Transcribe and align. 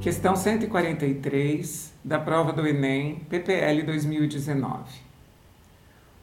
Questão 0.00 0.36
143 0.36 1.92
da 2.04 2.20
prova 2.20 2.52
do 2.52 2.64
Enem, 2.64 3.16
PPL 3.28 3.82
2019. 3.82 4.84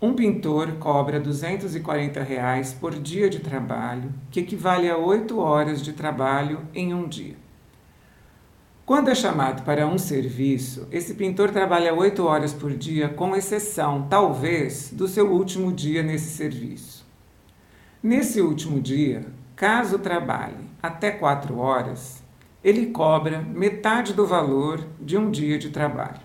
Um 0.00 0.14
pintor 0.14 0.72
cobra 0.78 1.20
240 1.20 2.22
reais 2.22 2.72
por 2.72 2.94
dia 2.94 3.28
de 3.28 3.40
trabalho, 3.40 4.10
que 4.30 4.40
equivale 4.40 4.88
a 4.88 4.96
8 4.96 5.38
horas 5.38 5.82
de 5.82 5.92
trabalho 5.92 6.62
em 6.74 6.94
um 6.94 7.06
dia. 7.06 7.36
Quando 8.86 9.10
é 9.10 9.14
chamado 9.14 9.62
para 9.64 9.86
um 9.86 9.98
serviço, 9.98 10.88
esse 10.90 11.12
pintor 11.12 11.50
trabalha 11.50 11.92
8 11.92 12.24
horas 12.24 12.54
por 12.54 12.72
dia, 12.72 13.10
com 13.10 13.36
exceção, 13.36 14.06
talvez, 14.08 14.90
do 14.94 15.06
seu 15.06 15.30
último 15.30 15.70
dia 15.70 16.02
nesse 16.02 16.34
serviço. 16.34 17.06
Nesse 18.02 18.40
último 18.40 18.80
dia, 18.80 19.26
caso 19.54 19.98
trabalhe 19.98 20.64
até 20.82 21.10
4 21.10 21.58
horas, 21.58 22.26
ele 22.62 22.86
cobra 22.86 23.40
metade 23.40 24.12
do 24.12 24.26
valor 24.26 24.84
de 25.00 25.16
um 25.16 25.30
dia 25.30 25.58
de 25.58 25.70
trabalho. 25.70 26.20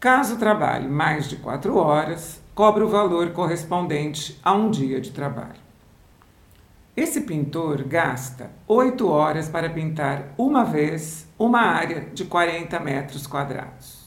Caso 0.00 0.38
trabalhe 0.38 0.88
mais 0.88 1.28
de 1.28 1.36
quatro 1.36 1.76
horas, 1.76 2.40
cobra 2.54 2.84
o 2.84 2.88
valor 2.88 3.30
correspondente 3.30 4.38
a 4.42 4.52
um 4.52 4.70
dia 4.70 5.00
de 5.00 5.10
trabalho. 5.10 5.64
Esse 6.96 7.22
pintor 7.22 7.82
gasta 7.82 8.50
oito 8.68 9.08
horas 9.08 9.48
para 9.48 9.68
pintar 9.68 10.32
uma 10.38 10.64
vez 10.64 11.26
uma 11.38 11.60
área 11.60 12.08
de 12.12 12.24
40 12.24 12.78
metros 12.80 13.26
quadrados. 13.26 14.04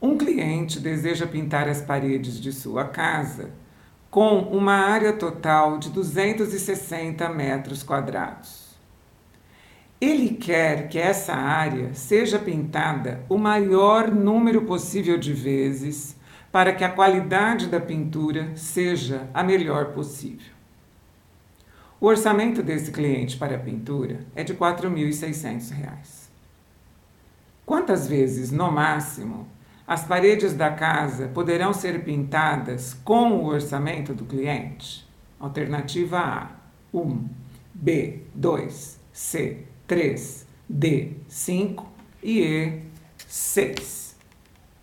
Um 0.00 0.18
cliente 0.18 0.78
deseja 0.78 1.26
pintar 1.26 1.68
as 1.68 1.80
paredes 1.80 2.40
de 2.40 2.52
sua 2.52 2.84
casa 2.84 3.50
com 4.10 4.40
uma 4.40 4.74
área 4.74 5.12
total 5.14 5.78
de 5.78 5.88
260 5.90 7.28
metros 7.30 7.82
quadrados. 7.82 8.71
Ele 10.02 10.30
quer 10.30 10.88
que 10.88 10.98
essa 10.98 11.32
área 11.32 11.94
seja 11.94 12.36
pintada 12.36 13.24
o 13.28 13.38
maior 13.38 14.10
número 14.10 14.62
possível 14.62 15.16
de 15.16 15.32
vezes 15.32 16.16
para 16.50 16.72
que 16.72 16.82
a 16.82 16.90
qualidade 16.90 17.68
da 17.68 17.78
pintura 17.78 18.50
seja 18.56 19.30
a 19.32 19.44
melhor 19.44 19.92
possível. 19.92 20.52
O 22.00 22.06
orçamento 22.06 22.64
desse 22.64 22.90
cliente 22.90 23.36
para 23.36 23.54
a 23.54 23.60
pintura 23.60 24.26
é 24.34 24.42
de 24.42 24.54
R$ 24.54 24.58
4.600. 24.58 26.28
Quantas 27.64 28.08
vezes, 28.08 28.50
no 28.50 28.72
máximo, 28.72 29.46
as 29.86 30.04
paredes 30.04 30.52
da 30.52 30.72
casa 30.72 31.28
poderão 31.28 31.72
ser 31.72 32.02
pintadas 32.02 32.92
com 33.04 33.34
o 33.34 33.46
orçamento 33.46 34.12
do 34.12 34.24
cliente? 34.24 35.08
Alternativa 35.38 36.18
A: 36.18 36.50
1, 36.92 37.24
B, 37.72 38.22
2, 38.34 39.00
C, 39.12 39.66
3, 39.86 40.46
D, 40.68 41.16
5 41.28 41.92
e 42.22 42.40
E, 42.40 42.82
6. 43.26 44.16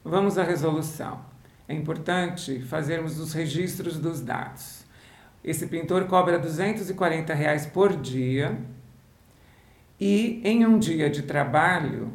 Vamos 0.03 0.37
à 0.37 0.43
resolução. 0.43 1.21
É 1.67 1.73
importante 1.73 2.59
fazermos 2.61 3.19
os 3.19 3.33
registros 3.33 3.97
dos 3.97 4.21
dados. 4.21 4.83
Esse 5.43 5.67
pintor 5.67 6.05
cobra 6.05 6.37
240 6.37 7.33
reais 7.33 7.65
por 7.65 7.95
dia 7.95 8.57
e 9.99 10.41
em 10.43 10.65
um 10.65 10.79
dia 10.79 11.09
de 11.09 11.23
trabalho 11.23 12.11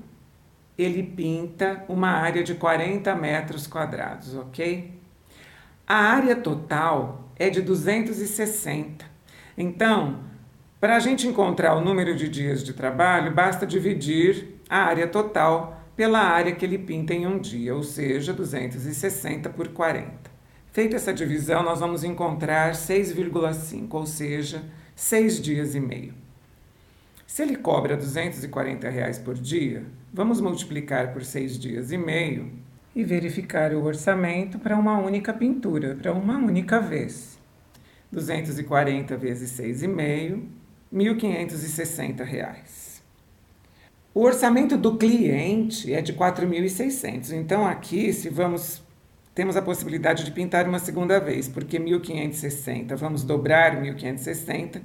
ele 0.76 1.02
pinta 1.02 1.84
uma 1.88 2.08
área 2.08 2.42
de 2.42 2.54
40 2.54 3.14
metros 3.14 3.66
quadrados, 3.66 4.34
ok? 4.34 4.92
A 5.86 5.96
área 5.96 6.34
total 6.34 7.28
é 7.36 7.48
de 7.48 7.62
260. 7.62 9.04
Então, 9.56 10.20
para 10.84 10.96
a 10.96 11.00
gente 11.00 11.26
encontrar 11.26 11.74
o 11.76 11.80
número 11.80 12.14
de 12.14 12.28
dias 12.28 12.62
de 12.62 12.74
trabalho, 12.74 13.32
basta 13.32 13.66
dividir 13.66 14.60
a 14.68 14.80
área 14.80 15.06
total 15.08 15.82
pela 15.96 16.18
área 16.18 16.54
que 16.54 16.62
ele 16.62 16.76
pinta 16.76 17.14
em 17.14 17.26
um 17.26 17.38
dia, 17.38 17.74
ou 17.74 17.82
seja, 17.82 18.34
260 18.34 19.48
por 19.48 19.68
40. 19.68 20.12
Feita 20.72 20.96
essa 20.96 21.10
divisão, 21.10 21.62
nós 21.62 21.80
vamos 21.80 22.04
encontrar 22.04 22.74
6,5, 22.74 23.94
ou 23.94 24.04
seja, 24.04 24.62
6 24.94 25.40
dias 25.40 25.74
e 25.74 25.80
meio. 25.80 26.12
Se 27.26 27.40
ele 27.40 27.56
cobra 27.56 27.96
240 27.96 28.86
reais 28.90 29.18
por 29.18 29.36
dia, 29.36 29.86
vamos 30.12 30.38
multiplicar 30.38 31.14
por 31.14 31.24
6 31.24 31.58
dias 31.58 31.92
e 31.92 31.96
meio 31.96 32.52
e 32.94 33.02
verificar 33.02 33.72
o 33.72 33.82
orçamento 33.82 34.58
para 34.58 34.76
uma 34.76 34.98
única 34.98 35.32
pintura, 35.32 35.94
para 35.94 36.12
uma 36.12 36.36
única 36.36 36.78
vez. 36.78 37.38
240 38.12 39.16
vezes 39.16 39.50
6,5 39.58 40.63
R$ 40.94 41.00
1.560. 41.00 43.02
O 44.14 44.20
orçamento 44.20 44.78
do 44.78 44.96
cliente 44.96 45.92
é 45.92 46.00
de 46.00 46.12
R$ 46.12 46.18
4.600. 46.18 47.32
Então 47.32 47.66
aqui, 47.66 48.12
se 48.12 48.28
vamos 48.28 48.80
temos 49.34 49.56
a 49.56 49.62
possibilidade 49.62 50.24
de 50.24 50.30
pintar 50.30 50.68
uma 50.68 50.78
segunda 50.78 51.18
vez, 51.18 51.48
porque 51.48 51.80
1.560, 51.80 52.94
vamos 52.94 53.24
dobrar 53.24 53.82
1.560 53.82 54.80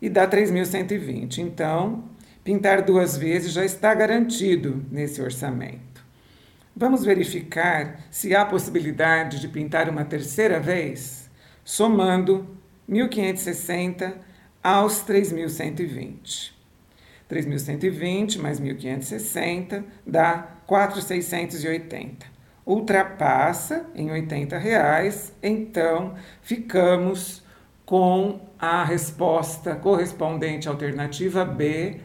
e 0.00 0.08
dá 0.08 0.26
3.120. 0.26 1.38
Então, 1.38 2.04
pintar 2.42 2.80
duas 2.80 3.18
vezes 3.18 3.52
já 3.52 3.62
está 3.62 3.94
garantido 3.94 4.82
nesse 4.90 5.20
orçamento. 5.20 6.02
Vamos 6.74 7.04
verificar 7.04 8.00
se 8.10 8.34
há 8.34 8.46
possibilidade 8.46 9.38
de 9.38 9.48
pintar 9.48 9.90
uma 9.90 10.06
terceira 10.06 10.58
vez, 10.58 11.28
somando 11.62 12.48
1.560 12.88 14.29
aos 14.62 15.04
3.120. 15.04 16.52
3.120 17.30 18.38
mais 18.38 18.60
1.560 18.60 19.84
dá 20.06 20.56
4.680. 20.68 22.24
Ultrapassa 22.66 23.86
em 23.94 24.10
80 24.10 24.58
reais, 24.58 25.32
então 25.42 26.14
ficamos 26.42 27.42
com 27.86 28.40
a 28.58 28.84
resposta 28.84 29.74
correspondente 29.74 30.68
à 30.68 30.70
alternativa 30.70 31.44
B 31.44 32.00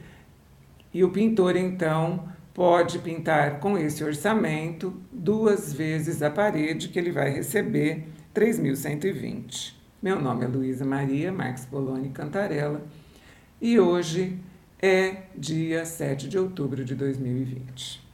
e 0.94 1.03
o 1.03 1.11
pintor 1.11 1.55
então 1.55 2.27
pode 2.53 2.99
pintar 2.99 3.59
com 3.59 3.77
esse 3.77 4.03
orçamento 4.03 4.99
duas 5.11 5.73
vezes 5.73 6.21
a 6.21 6.31
parede 6.31 6.88
que 6.88 6.97
ele 6.97 7.11
vai 7.11 7.29
receber 7.29 8.07
3.120. 8.33 9.75
Meu 10.05 10.21
nome 10.21 10.45
é 10.45 10.47
Luísa 10.47 10.85
Maria 10.85 11.31
Marques 11.31 11.66
Poloni 11.66 12.11
Cantarella 12.11 12.79
e 13.59 13.79
hoje 13.79 14.39
é 14.79 15.23
dia 15.35 15.83
7 15.83 16.29
de 16.29 16.38
outubro 16.38 16.85
de 16.85 16.93
2020. 16.93 18.04